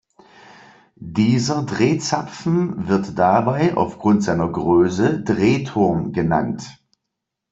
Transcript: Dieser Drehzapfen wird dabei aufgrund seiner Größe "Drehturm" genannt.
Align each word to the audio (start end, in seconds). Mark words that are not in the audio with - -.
Dieser 0.95 1.61
Drehzapfen 1.61 2.87
wird 2.87 3.19
dabei 3.19 3.77
aufgrund 3.77 4.23
seiner 4.23 4.49
Größe 4.51 5.21
"Drehturm" 5.21 6.11
genannt. 6.11 6.81